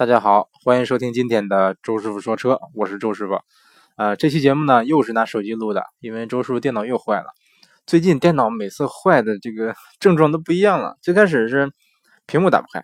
[0.00, 3.38] 大家好，欢迎收听今天的周师傅说车，我是周师傅。
[3.96, 7.26] 呃，这期节目呢又是拿手机录的，因为周师傅电脑又坏了。
[7.86, 10.96] 最近电脑每次坏的这个 症状都不一样了。
[11.02, 11.70] 最开始是
[12.24, 12.82] 屏幕打不开，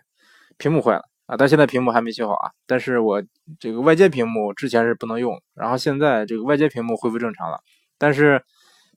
[0.59, 2.51] 屏幕坏了啊，但现在屏幕还没修好啊。
[2.67, 3.23] 但是我
[3.59, 7.57] 这个外接屏幕之前是不能用，然后现在这个外接屏幕恢复正常了，
[7.97, 8.43] 但是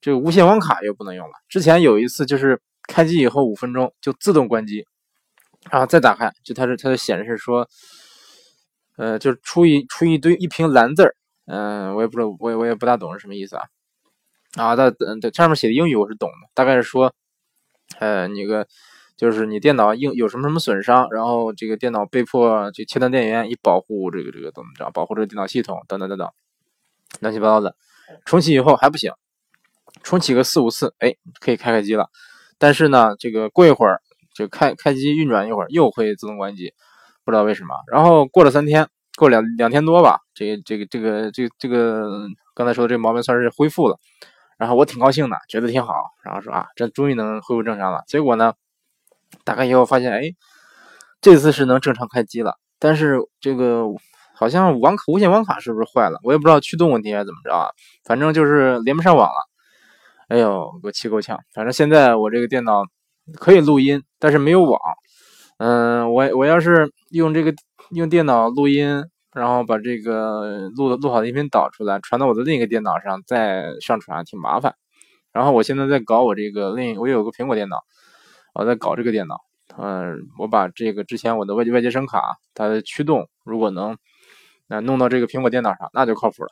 [0.03, 1.33] 这个无线网卡又不能用了。
[1.49, 4.85] 之前有一次就是开机以后五分钟就自动关机，
[5.71, 7.67] 然后再打开，就它是它就显示说。
[9.01, 11.15] 呃，就是出一出一堆一瓶蓝字儿，
[11.47, 13.65] 嗯，我也不知道，我也我也不大懂是什么意思啊。
[14.57, 14.91] 啊，它
[15.23, 17.11] 这上面写的英语我是懂的，大概是说，
[17.99, 18.69] 呃，那个
[19.17, 26.29] 就是你电脑应有什么什么损伤，然后这个电脑被迫就切断电源，以保护这个这个怎么着，保护这个电脑系统等等等等，
[27.21, 27.75] 乱七八糟的。
[28.27, 29.13] 重启以后还不行，
[30.03, 32.11] 重启个四五次，哎，可以开开机了。
[32.59, 34.03] 但是呢，这个过一会儿
[34.35, 36.75] 就开开机运转一会儿，又会自动关机。
[37.25, 43.97] 不知道为什么，然后过了三天，过两两天多吧，这个这个这个这这个刚才说的这毛病算是恢复了，
[44.59, 45.95] 然后我挺高兴的，觉得挺好，
[46.25, 48.03] 然后说啊，这终于能恢复正常了。
[48.07, 48.55] 结果呢，
[49.45, 50.31] 打开以后发现，哎，
[51.21, 53.85] 这次是能正常开机了，但是这个
[54.35, 56.19] 好像网卡无线网卡是不是坏了？
[56.23, 57.69] 我也不知道驱动问题还是怎么着啊，
[58.05, 59.51] 反正就是连不上网了。
[60.29, 61.37] 哎呦，给我气够呛！
[61.53, 62.85] 反正现在我这个电脑
[63.35, 64.81] 可以录音，但是没有网。
[65.61, 67.53] 嗯，我我要是用这个
[67.91, 74.75] 用电脑录音，然后把这个录的录好的音频导出来，传到我的另一个电脑上再上传，挺麻烦。
[75.33, 77.77] 然后我现在在搞我这个另我有个苹果电脑，
[78.55, 79.37] 我在搞这个电脑。
[79.77, 83.99] 嗯，我把这个之前我的外外接声卡它的驱动，如果能
[84.67, 86.49] 那弄到这个苹果电脑上，那就靠谱了。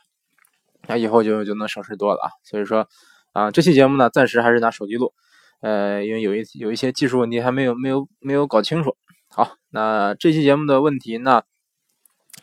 [0.86, 2.28] 那以后就就能省事多了啊。
[2.44, 2.86] 所以说
[3.32, 5.14] 啊，这期节目呢，暂时还是拿手机录。
[5.60, 8.96] 呃，因为有一有一些技术问题还没有没有没有搞清楚。
[9.28, 11.42] 好，那这期节目的问题呢，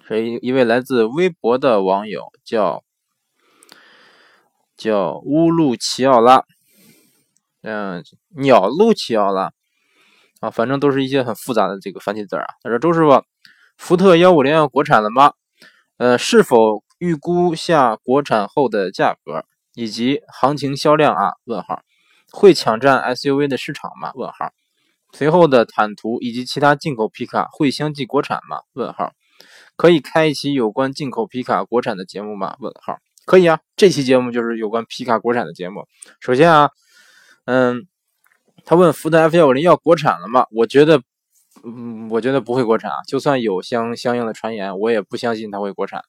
[0.08, 2.84] 是一一位来自微博的网友，叫
[4.76, 6.44] 叫乌鲁奇奥拉，
[7.62, 8.04] 嗯，
[8.38, 9.52] 鸟路奇奥拉，
[10.42, 12.46] 啊，反正都是一些很复杂的这个繁体字啊。
[12.62, 13.24] 他说：“周师傅，
[13.78, 15.34] 福特幺五零要国产了吗？
[15.98, 21.32] 呃，是否预估下国产后的价格以及行情销量啊？
[21.46, 21.82] 问号。”
[22.36, 24.12] 会抢占 SUV 的市场吗？
[24.14, 24.52] 问号。
[25.14, 28.60] 随后的坦途以及其他进口皮卡会相继国产吗？
[28.74, 29.14] 问号。
[29.78, 32.58] 可以开一期有关进口皮卡国产的节目吗？
[32.60, 32.98] 问号。
[33.26, 35.88] 可以啊，这期节目就是有关皮卡国产的节目。
[36.20, 36.70] 首先啊，
[37.46, 37.88] 嗯，
[38.66, 40.46] 他问福特 F 幺五零要国产了吗？
[40.52, 41.02] 我觉得，
[41.64, 42.98] 嗯，我觉得不会国产啊。
[43.08, 46.04] 就算有相相应的传言，我也不相信它会国产。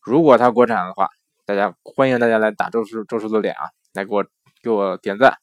[0.00, 1.08] 如果它国产的话，
[1.44, 4.24] 大家欢迎大家来打周叔周叔的脸啊，来给我
[4.62, 5.36] 给我点赞。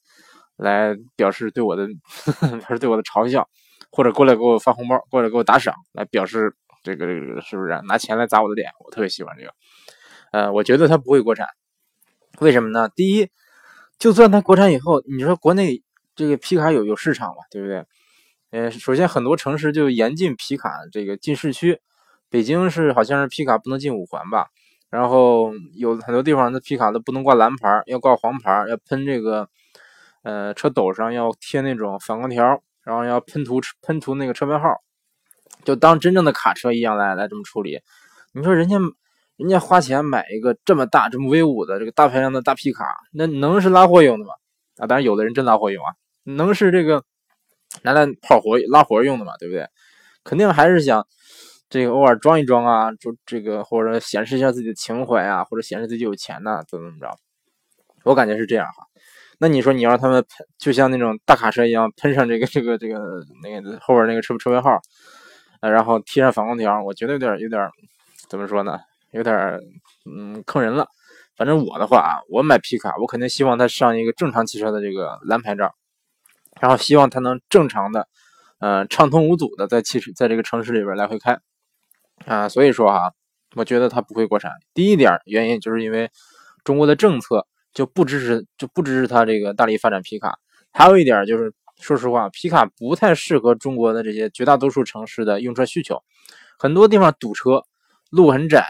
[0.64, 1.86] 来表示对我的，
[2.40, 3.48] 表示对我的嘲笑，
[3.92, 8.72] 或者过来给我发红包，过来给我打赏，来表示这个这个是不是拿钱来砸我的脸？
[8.86, 9.54] 我特别喜欢这个。
[10.32, 11.46] 呃，我觉得它不会国产，
[12.40, 12.88] 为什么呢？
[12.96, 13.30] 第一，
[14.00, 15.84] 就算它国产以后，你说国内
[16.16, 17.44] 这个皮卡有有市场吗？
[17.52, 17.86] 对不对？
[18.52, 21.82] 呃，首先很多城市就严禁皮卡这个进市区，
[22.30, 24.48] 北京是好像是皮卡不能进五环吧？
[24.90, 29.50] 然后有很多地方的皮卡都不能挂蓝牌，要挂黄牌，要喷这个。
[30.24, 34.82] 呃，车斗上要贴那种反光条，然后要喷涂喷涂那个车牌号，
[35.64, 37.82] 就当真正的卡车一样来来这么处理。
[38.34, 38.78] 你说人家
[39.36, 44.34] 人家花钱买一个这么大、这么威武的这个大排量的大皮卡，那能是拉货用的吗？
[44.78, 47.04] 啊，当然有的人真拉货用啊，能是这个
[47.82, 49.34] 拿来跑活拉活用的嘛？
[49.38, 49.68] 对不对？
[50.24, 51.06] 肯定还是想
[51.70, 57.18] 这个偶尔装一装啊，就这个或者显示一下自己的情怀啊，或者显示自己有钱呐，怎么怎么着？
[58.06, 58.88] 我感觉是这样哈。
[59.44, 62.98] 那你说你让他们喷，就像那种大卡车一样喷上这个这个这个
[63.44, 64.80] 那个后边那个车车牌号，
[65.60, 67.70] 呃，然后贴上反光条，我觉得有点有点
[68.30, 68.80] 怎么说呢？
[69.12, 69.60] 有点
[70.06, 70.88] 嗯坑人了。
[71.36, 75.76] 反正我的话啊，我买皮卡，我肯定希望它上一个正常汽车的这个蓝牌照，
[76.62, 78.08] 然后希望它能正常的，
[78.60, 81.38] 呃，畅通无阻的在汽车在这个城市里边来回开
[82.26, 82.48] 啊。
[82.48, 83.12] 所以说啊，
[83.58, 84.54] 我觉得它不会国产。
[84.74, 86.10] 第一点原因就是因为
[86.64, 87.46] 中国的政策。
[87.74, 90.38] 就不支持，就不支持他这个大力发展皮卡。
[90.72, 96.02] 还有一点就是，说实话，皮卡不太适合中国的这些绝大多数城市的用车需求。
[96.58, 97.64] 很多地方堵车，
[98.10, 98.66] 路很窄，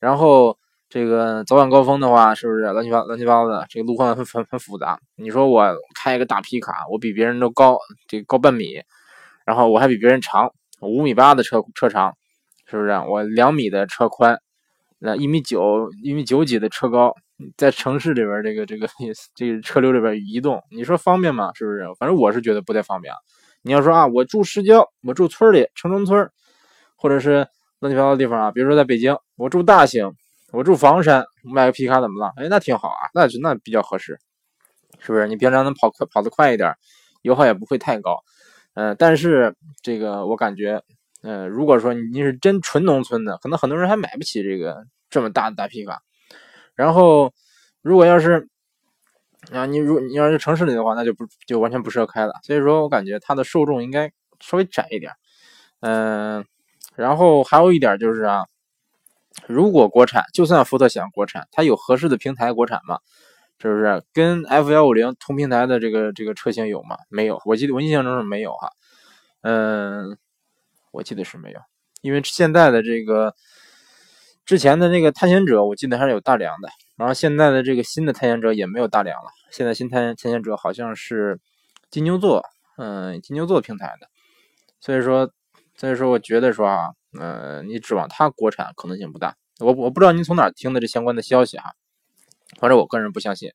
[0.00, 0.58] 然后
[0.88, 3.66] 这个早晚高峰的话，是不是乱七八乱七八糟的？
[3.68, 4.98] 这个路况很很很复杂。
[5.16, 8.82] 你说我开一个大皮卡，我比别人都高，这高半米，
[9.46, 12.14] 然后我还比别人长五米八的车车长，
[12.66, 12.90] 是不是？
[13.08, 14.38] 我两米的车宽，
[14.98, 17.14] 那一米九一米九几的车高。
[17.56, 18.88] 在城市里边，这个这个
[19.34, 21.50] 这个车流里边移动，你说方便吗？
[21.54, 21.84] 是不是？
[21.98, 23.12] 反正我是觉得不太方便。
[23.62, 26.30] 你要说啊，我住市郊，我住村里城中村，
[26.96, 27.46] 或者是
[27.80, 30.12] 乱七八糟的地方啊，比如说在北京，我住大兴，
[30.52, 32.32] 我住房山，买个皮卡怎么了？
[32.36, 34.18] 哎，那挺好啊，那那比较合适，
[34.98, 35.28] 是不是？
[35.28, 36.74] 你平常能跑快跑得快一点，
[37.22, 38.18] 油耗也不会太高。
[38.74, 40.82] 嗯，但是这个我感觉，
[41.22, 46.00] 嗯，如果说你是真纯农村的，可能很多人还买不起这个这么大的大皮卡。
[46.78, 47.34] 然后，
[47.82, 48.48] 如果要是
[49.52, 52.34] 啊，你如你要是城市里的话，那就不就完全不适合开了。
[52.44, 55.12] 所以说我感觉它的受众应该稍微窄一点。
[55.80, 56.44] 嗯。
[56.94, 58.46] 然后还有一点就是啊，
[59.46, 62.98] 如果国产，就算福特想国产，它有合适的平台国产吗？
[63.60, 66.96] 是不是跟 F 幺五零同平台的这个这个车型有吗？
[67.08, 68.70] 没有，我记得我印象中是没有哈。
[69.42, 70.16] 嗯，
[70.92, 71.60] 我记得是没有，
[72.02, 73.34] 因为现在的这个
[74.48, 79.28] 之前的那个探险者，我记得还是有大梁的，然后现在的这个新的探险者也没有大梁了。
[79.50, 81.38] 现在新探探险者好像是
[81.90, 82.42] 金牛座，
[82.78, 84.08] 嗯，金牛座平台的，
[84.80, 85.30] 所以说。
[85.80, 86.88] 所以说，我觉得说啊，
[87.20, 89.36] 呃，你指望它国产可能性不大。
[89.60, 91.70] 我我不知道您从哪儿听的这相关的消息哈，
[92.58, 93.52] 反正我个人不相信。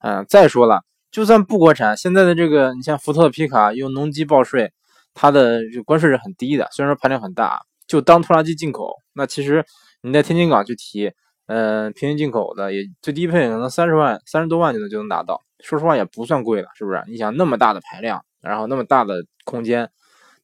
[0.00, 4.70] 嗯，再说了，就算不国产，现在的这个你像福特皮卡用农机报税，
[5.14, 8.94] 它的关税是很低的，虽然说排量很大，就当拖拉机进口。
[9.14, 9.64] 那其实
[10.06, 11.10] 你在天津港去提，
[11.46, 15.42] 嗯，平行进口的也最低配可能三十万、三十多万就能就能达到。
[15.58, 17.02] 说实话也不算贵了，是不是？
[17.08, 19.90] 你想那么大的排量，然后那么大的空间。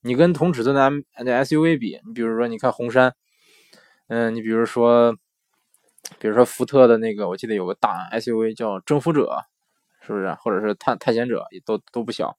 [0.01, 3.15] 你跟同尺寸的 M 那 SUV 比，你比如说，你看红杉，
[4.09, 5.15] 嗯，你比如说，
[6.19, 9.37] 比如说福特的那个，我记得有个大 SUV 叫征服者，
[10.05, 10.35] 是不是？
[10.41, 12.37] 或者是探探险者，也都都不小。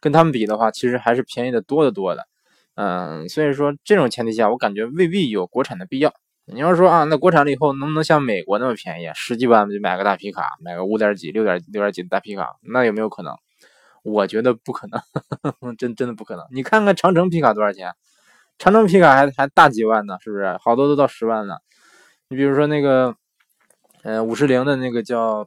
[0.00, 2.28] 跟他们比的话，其实还是便宜的多的多的。
[2.74, 6.12] 嗯，所以说这种前提下，我感觉未必有国产的必要。
[6.52, 13.34] 你要说啊，那国产了以后能不能像美国那么便宜，十几万就买个大皮卡，买个五点几、六点六点几的大皮卡，那有没有可能？
[14.02, 16.46] 我觉得不可能， 真真的不可能。
[16.50, 17.92] 你看看长城皮卡多少钱？
[18.58, 20.56] 长城皮卡还还大几万呢，是不是？
[20.62, 21.60] 好多都到十万了。
[22.28, 23.14] 你比如说那个，
[24.02, 25.46] 嗯，五十铃的那个叫，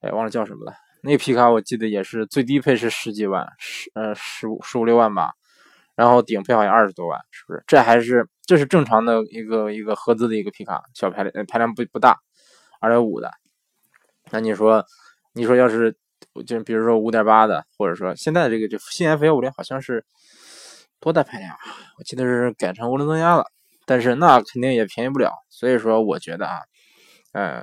[0.00, 0.74] 哎，忘了叫什么了。
[1.02, 5.32] 那皮卡我记得也是最低配是十几万，十呃十五十五六万吧。
[5.94, 7.62] 然后顶配好像二十多万，是不是？
[7.66, 12.18] 这还是这是正常的一个一个合资的一个皮卡，小排量排量不不大，
[12.80, 13.30] 二点五的。
[14.30, 14.84] 那你说，
[15.32, 15.96] 你说要是？
[16.46, 20.04] 就比如说五点八的，或者说现在这个这新 F 幺五零好像是
[20.98, 21.58] 多大排量啊？
[21.96, 23.44] 我记得是改成涡轮增压了，
[23.86, 25.30] 但是那肯定也便宜不了。
[25.48, 26.58] 所以说我觉得啊，
[27.34, 27.62] 呃，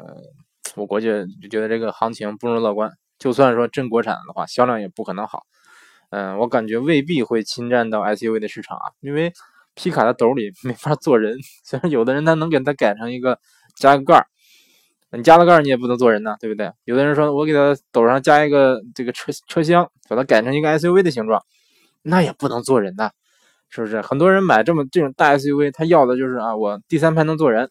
[0.76, 1.08] 我国际
[1.42, 2.94] 就觉得这个行情不容乐观。
[3.20, 5.44] 就算说真国产的话，销量也不可能好。
[6.12, 9.34] 嗯，我感觉未必会侵占到 SUV 的市场啊，因为
[9.76, 11.38] 皮卡的斗里没法坐人。
[11.64, 13.40] 虽然有的人他能给它改成一个
[13.76, 14.28] 加个盖儿。
[15.14, 16.72] 你加了盖你也不能坐人呐，对不对？
[16.86, 21.44] 有的人说我给他斗上加一个这个车车厢，把它改成一个 SUV 的形状，
[22.02, 23.12] 那也不能坐人呐，
[23.70, 24.00] 是不是？
[24.00, 27.70] 很多人买这么这种大 SUV，他要的就是啊，我第三排能坐人，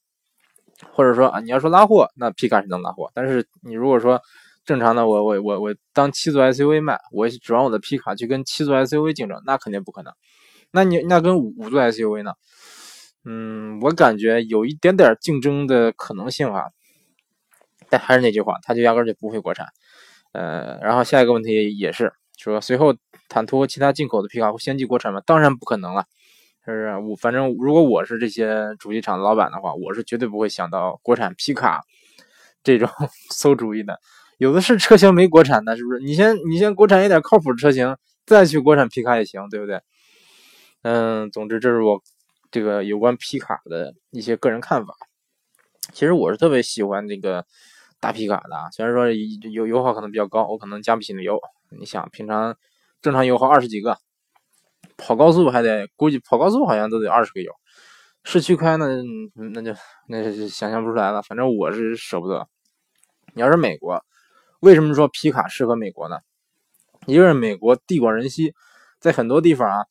[0.92, 4.20] 或者说啊，你要说拉货，那皮卡是能拉货，但是你如果说
[4.66, 10.12] 正常的，我我我我当七座 SUV 卖，我指望我的皮卡去跟七座 SUV 竞争，那肯定不可能。
[10.72, 12.32] 那你那跟五五座 SUV 呢？
[13.24, 16.66] 嗯，我感觉有一点点竞争的可能性啊。
[17.88, 19.66] 但还是那句话，它就压根就不会国产，
[20.32, 22.94] 呃，然后下一个问题也是说，随后
[23.28, 25.20] 坦途和其他进口的皮卡会先进国产吗？
[25.26, 26.04] 当然不可能了，
[26.64, 26.96] 是不是？
[27.10, 31.80] 我反正如果我是这些主机厂的老板的话，我是绝对不会想到国产皮卡
[32.62, 32.88] 这种
[33.34, 33.98] 馊主意的。
[34.38, 35.98] 有的是车型没国产的，是不是？
[35.98, 39.80] 你先你先国产一点靠谱的车型，再去国产皮卡也行，对不对？
[40.82, 42.02] 嗯，总之这是我
[42.50, 44.94] 这个有关皮卡的一些个人看法。
[45.92, 47.46] 其实我是特别喜欢这个。
[48.02, 49.12] 大皮卡的啊，虽然说
[49.50, 51.38] 油油耗可能比较高，我可能加不起那油。
[51.78, 52.56] 你想，平常
[53.02, 53.98] 正常油耗二十几个，
[54.96, 57.52] 跑高速还得估计跑高速好像都得二十个油，
[58.24, 58.86] 市区开呢，
[59.52, 59.74] 那就
[60.08, 61.20] 那就想象不出来了。
[61.20, 62.48] 反正我是舍不得。
[63.34, 64.02] 你要是美国，
[64.60, 66.20] 为什么说皮卡适合美国呢？
[67.04, 68.54] 一个是美国地广人稀，
[68.98, 69.84] 在很多地方啊，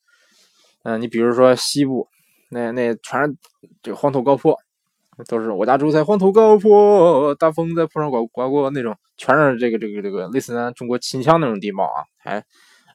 [0.83, 2.07] 嗯，你比如说西部，
[2.49, 3.35] 那那全是
[3.81, 4.57] 这个黄土高坡。
[5.27, 12.41] 都是我家住在黄土高坡，大风在坡上刮刮过，那种全是这个这个这个类似咱中国秦腔那种地貌啊，还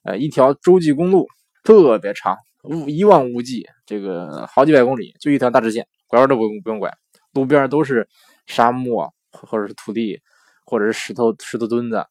[0.04, 1.28] 呃一条洲际公路
[1.62, 6.90] 特别长，无一望无际，这个好几百公里，就一条大直线，拐弯都不用不用拐，
[7.34, 8.08] 路边都是
[8.46, 10.18] 沙漠或者是土地，
[10.64, 12.06] 或者是石头石头墩子，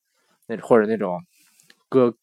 [0.45, 1.19] 那或者那种
[1.89, 2.13] 哥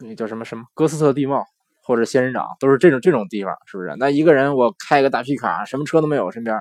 [0.00, 1.46] 那叫什么什么哥斯特地貌，
[1.88, 3.96] 或者仙人掌，都是这种这种地方，是不是？
[3.98, 6.60] 那一个人我开个大皮卡，什么车都没有，身边。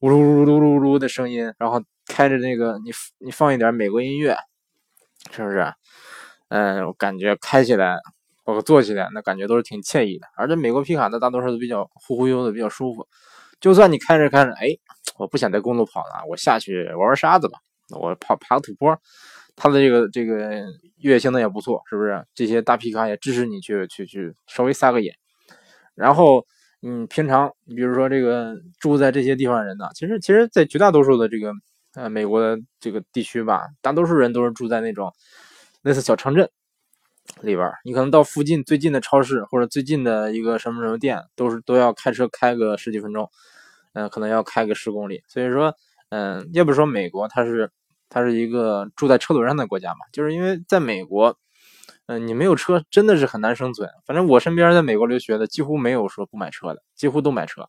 [0.00, 4.36] 呜噜噜噜噜噜的声音，然后开着那个你你放一点美国音乐，
[5.30, 5.72] 是不是？
[6.48, 7.96] 嗯，我感觉开起来
[8.42, 10.26] 包括坐起来那感觉都是挺惬意的。
[10.36, 13.06] 而且美国皮卡的大多数都比较忽忽悠的，比较舒服。
[13.60, 14.76] 就算你开着开着，哎，
[15.16, 17.56] 我不想在公路跑了，我下去玩玩沙子吧，
[17.96, 19.00] 我跑爬个土坡。
[19.56, 20.64] 它的这个这个
[20.98, 22.24] 越野性能也不错，是不是？
[22.34, 25.14] 这些大皮卡也支持你去去去稍微撒个野。
[25.94, 26.44] 然后，
[26.82, 31.52] 嗯，平常你比如说这个住在这些地方的人呢，其实其实，在绝大多数的这个
[31.94, 35.10] 呃美国的这个地区吧，大多数人都是住在那种
[35.82, 36.50] 类似小城镇
[37.40, 43.30] 里边你可能到附近最近的超市或者最近的一个什么什么店，都是都要开车开个十几分钟，
[43.94, 45.22] 嗯，可能要开个十公里。
[45.28, 45.74] 所以说，
[46.10, 47.70] 嗯，要不说美国它是。
[48.08, 51.36] 它是一个住在车轮上的国家嘛，就是因为在美国，
[52.06, 53.90] 嗯，你没有车真的是很难生存。
[54.06, 57.68] 反正我身边在美国留学的几乎没有说不买车的，几乎都买车。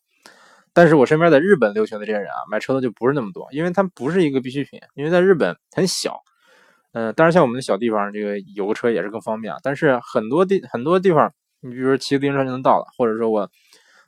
[0.74, 4.80] 但是我身边在日本留学的这些人啊，买车的就不是那么多，因为它不是一个必需品。
[4.94, 6.22] 因为在日本很小，
[6.94, 9.60] 嗯，当然像我们的小地方，这个有个车也是更方便啊。
[9.64, 13.50] 但是很多地很多地方，你比如说骑自行车就能到了，或者说我，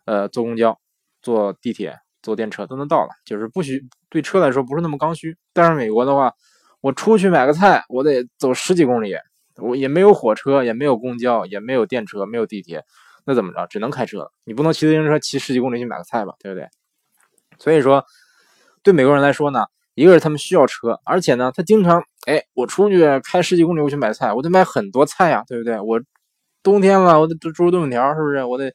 [0.05, 0.79] 呃，坐公交、
[1.23, 1.97] 坐地铁。
[2.21, 5.37] 坐电车都能到了，就是不需对车来说不是那么刚需。
[5.53, 6.33] 但是美国的话，
[6.81, 9.15] 我出去买个菜，我得走十几公里，
[9.57, 12.83] 我也没有火车，也没有公交，也没有电车，没有地铁，
[13.25, 13.67] 那怎么着？
[13.67, 14.29] 只能开车。
[14.45, 16.67] 你不能骑自行车骑十几公里去买个菜吧，对不对？
[17.57, 18.03] 所以说，
[18.83, 25.79] 对美国人来说呢，一个是他们需要车，而且呢，他经常哎，我出去开十几公里我去买菜，我得买很多菜呀，对不对？
[25.79, 25.99] 我
[26.63, 28.43] 冬天了，我得猪肉炖粉条，是不是？
[28.43, 28.73] 我得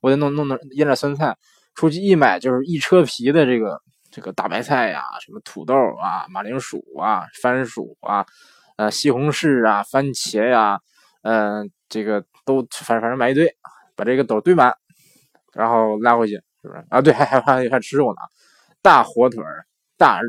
[0.00, 1.36] 我得弄弄点腌点酸菜。
[1.74, 8.24] 出去一买就是一车皮的这个这个大白菜呀，什么土豆啊、马铃薯啊、番薯啊、
[8.76, 10.78] 呃西红柿啊、番茄呀，
[11.22, 13.52] 嗯，这个都反正反正买一堆，
[13.96, 14.72] 把这个斗堆满，
[15.52, 17.00] 然后拉回去，是不是啊？
[17.00, 18.18] 对，还还还还吃肉呢，
[18.80, 19.42] 大火腿
[19.96, 20.20] 大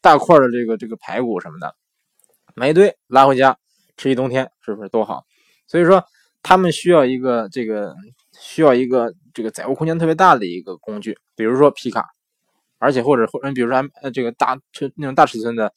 [0.00, 1.74] 大块的这个这个排骨什么的，
[2.54, 3.56] 买一堆拉回家
[3.96, 5.24] 吃一冬天，是不是多好？
[5.68, 6.04] 所以说
[6.42, 7.94] 他们需要一个这个。
[8.40, 12.06] 需要一个这个载物空间特别大的一个工具，比如说皮卡，
[12.78, 15.72] 而且或者或者比如说呃这个大车那种大尺寸的，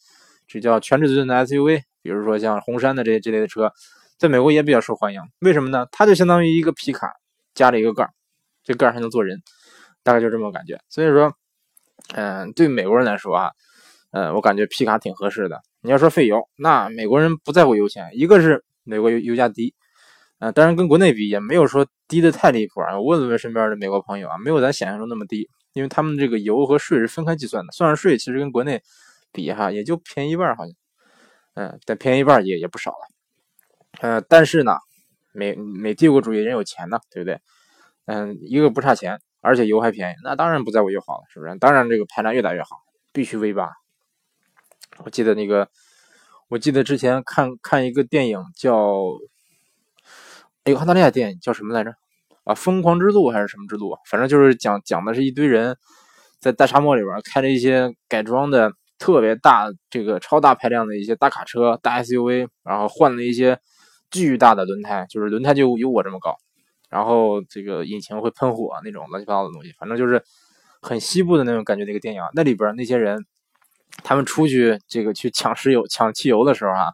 [0.48, 3.72] 这叫全尺寸的 SUV，比如说像红杉的这些这类的车，
[4.18, 5.22] 在美国也比较受欢迎。
[5.40, 5.88] 为什么呢？
[5.92, 7.12] 它就相当于一个皮卡
[7.54, 8.12] 加了一个盖儿，
[8.64, 9.42] 这盖儿还能坐人，
[10.04, 10.80] 大概就这么感觉。
[10.90, 11.34] 所以说，
[12.14, 13.52] 嗯，对美国人来说啊，
[14.12, 15.62] 嗯，我感觉皮卡挺合适的。
[15.82, 19.74] 你要说费油，那美国人不在乎油钱，一个是美国油油价低。
[20.42, 22.98] 啊，当然跟国内比也没有说低的太离谱啊。
[22.98, 28.82] 我问了问身边的美国朋友啊，没有咱想象中那么低，因为他们这个油和税是分开计算的，算上税，其实跟国内
[29.32, 30.74] 比哈，也就便宜一半好像。
[31.54, 33.08] 嗯，但便宜一半也也不少了。
[34.00, 34.78] 呃，但是呢，
[35.32, 37.40] 美美帝国主义人有钱呢，对不对？
[38.06, 41.56] 嗯，一个不差钱，而且油还便宜，那当然不在乎就好了，是不是？
[41.60, 42.70] 当然这个排量越大越好，
[43.14, 43.70] 必须 V 八。
[45.06, 45.70] 我记得那个，
[46.48, 49.04] 我记得之前看看一个电影叫。
[50.64, 51.92] 哎，澳大利亚电影叫什么来着？
[52.44, 53.98] 啊，疯狂之路还是什么之路？
[54.08, 55.76] 反正就是讲讲的是一堆人
[56.40, 63.60] 在大沙漠里边开着一些改装的特别大、这个超大排量的一些大卡车、大 SUV，然后换了一些
[64.12, 66.36] 巨大的轮胎，就是轮胎就有我这么高，
[66.92, 70.24] 然后这个引擎会喷火那种乱七八糟的东西，反正就是
[70.80, 72.22] 很西部的那种感觉的一个电影。
[72.36, 73.26] 那里边那些人，
[74.04, 76.90] 他们出去这个去抢石油、抢汽油的时候啊。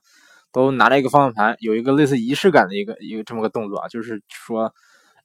[0.51, 4.74] 都拿着一个方向盘，有一个类似仪式感的一个一个这么个动作啊，就是说，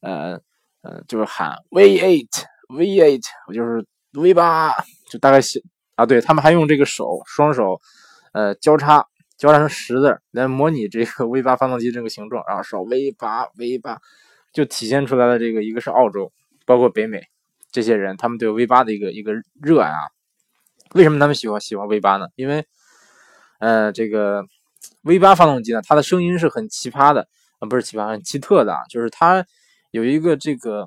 [0.01, 0.39] 呃
[0.81, 4.73] 呃，就是喊 V eight V eight，我就是 V 八，
[5.09, 5.61] 就大概写
[5.95, 7.79] 啊，对他们还用这个手双手，
[8.33, 13.99] 呃交叉交叉成十字来模拟这个 V 八发动机这个形状，然后说 V 八 V 八，
[14.51, 16.31] 就体现出来了这个一个是澳洲，
[16.65, 17.23] 包括北美
[17.71, 19.97] 这些人，他们对 V 八的一个一个热爱啊。
[20.93, 22.27] 为什么他们喜欢喜欢 V 八呢？
[22.35, 22.65] 因为，
[23.59, 24.45] 呃，这个。
[25.03, 27.27] V 八发动机呢，它的声音是很奇葩的
[27.59, 29.45] 啊，不是奇葩，很奇特的，就是它
[29.91, 30.85] 有一个这个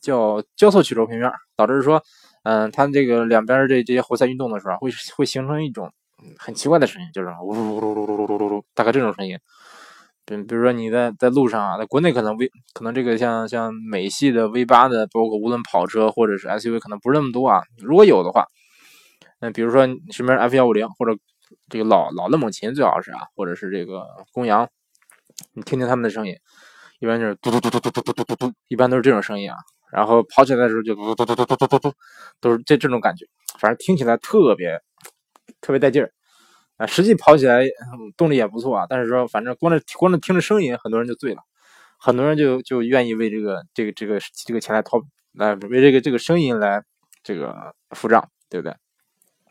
[0.00, 2.02] 叫交错曲轴平面，导致说，
[2.44, 5.90] 嗯，它这个两边这这些活塞运动的时候，会会形成一种
[6.38, 9.38] 很奇怪的声音，就是呜噜噜噜噜噜噜噜，大概这种声音。
[10.24, 17.62] 比比如说你在在路上啊，在国内可能 V 可能这个像像美系的 V 八的，包括无论跑车或者是 SUV，可能不是那么多啊。
[17.78, 18.44] 如果有的话，
[19.40, 21.16] 嗯比如说你身边 F 幺五零或者
[21.68, 24.68] 这个老老的猛禽最好是啊，或者是这个公羊，
[25.52, 26.34] 你听听他们的声音，
[26.98, 29.56] 一般就是嘟嘟嘟嘟嘟嘟嘟嘟嘟嘟，一般都是这种声音啊。
[29.92, 31.92] 然后跑起来的时候就嘟嘟嘟嘟嘟嘟嘟嘟，
[32.40, 33.26] 都是这这种感觉，
[33.58, 34.80] 反正听起来特别
[35.60, 36.12] 特别带劲儿
[36.76, 36.86] 啊。
[36.86, 37.62] 实际跑起来
[38.16, 41.42] 动力也不错啊，但是说反正光着光着听着声音，很多人就醉了，
[41.98, 45.00] 很多人就就愿意为这个这个这个这个钱来掏
[45.32, 46.82] 来为这个这个声音来
[47.22, 48.74] 这个付账，对不对？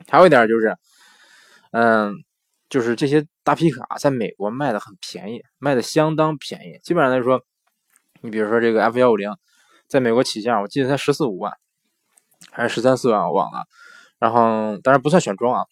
[0.09, 0.75] 还有一点就是。
[1.71, 2.13] 嗯，
[2.69, 6.79] 就是这些大皮卡在美国卖的很便宜，卖的相当便宜。
[6.83, 7.41] 基本上来说，
[8.21, 9.31] 你比如说这个 F 幺五零，
[9.87, 11.53] 在美国起价，我记得才十四五万，
[12.51, 13.65] 还是十三四万，我忘了。
[14.19, 15.65] 然后当然不算选装啊，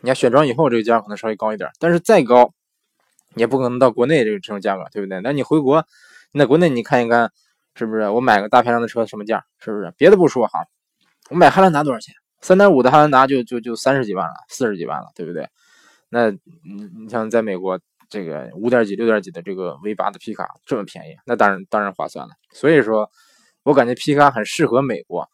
[0.00, 2.52] 你要选装以后这个价可能稍微高一点，但是再高
[3.34, 5.20] 也不可能到国内这个这种价格，对不对？
[5.20, 5.84] 那你回国，
[6.32, 7.30] 你在国内你看一看，
[7.74, 8.08] 是不是？
[8.08, 9.44] 我买个大排量的车什么价？
[9.58, 9.92] 是不是？
[9.98, 10.64] 别的不说哈，
[11.28, 12.14] 我买汉兰达多少钱？
[12.40, 15.48] 三点五的汉兰达就就就三十几万了，四十几万了，对不对？
[16.08, 16.38] 那你
[16.96, 22.34] 你像在美国这个五点几、六点几的这个 V 八的皮卡这么便宜，那当然当然划算了。
[22.52, 23.10] 所以说，
[23.62, 25.28] 我感觉皮卡很适合美国。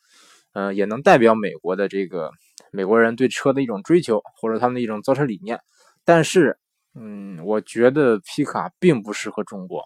[0.57, 2.31] 嗯，也能代表美国的这个
[2.71, 5.59] 美国人对车的一种追求，或者他们的一种造车理念。
[6.05, 6.57] 但是，
[6.95, 9.83] 嗯，我觉得皮卡并不适合中国。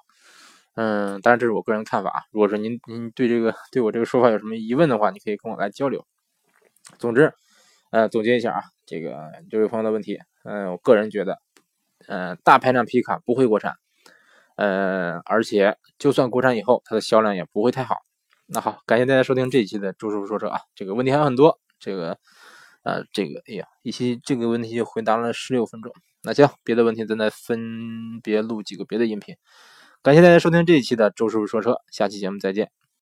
[0.74, 2.26] 嗯，当然这是我个人看法。
[2.30, 6.06] 如果说您您对这个对我这个说法有什么疑问的话，你可以跟我来交流。
[6.98, 7.32] 总之，
[7.90, 11.38] 呃，总结一下啊，这个这位朋友的问题，嗯，我个人觉得，
[12.06, 13.74] 呃，大排量皮卡不会国产，
[14.56, 17.96] 呃，而且就算国产以后，它的销量也不会太好。
[18.46, 22.18] 那好，感谢大家收听这一期的周师傅说车啊，这个问题还有很多，这个，
[22.82, 25.92] 呃，这个，哎呀，一期这个问题就回答了十六分钟。
[26.22, 29.36] 那行，别的问题咱再分别录几个别的音频。
[30.02, 32.70] 感谢大家收听这一期的周师傅说车，下期节目再见。